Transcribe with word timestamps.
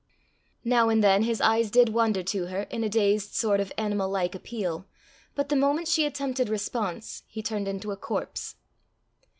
Now 0.63 0.89
and 0.89 1.03
then 1.03 1.21
his 1.21 1.39
eyes 1.41 1.69
did 1.69 1.89
wander 1.89 2.23
to 2.23 2.47
her 2.47 2.63
in 2.71 2.83
a 2.83 2.89
dazed 2.89 3.35
sort 3.35 3.59
of 3.59 3.71
animal 3.77 4.09
like 4.09 4.33
appeal, 4.33 4.87
but 5.35 5.49
the 5.49 5.55
moment 5.55 5.87
she 5.87 6.07
attempted 6.07 6.49
response, 6.49 7.21
he 7.27 7.43
turned 7.43 7.67
into 7.67 7.91
a 7.91 7.97
corpse. 7.97 8.55